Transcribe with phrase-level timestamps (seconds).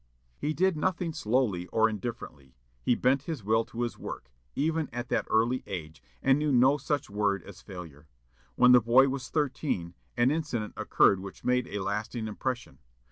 [0.39, 2.55] He did nothing slowly nor indifferently.
[2.81, 6.77] He bent his will to his work, even at that early age, and knew no
[6.79, 8.07] such word as failure.
[8.55, 12.79] When the boy was thirteen, an incident occurred which made a lasting impression.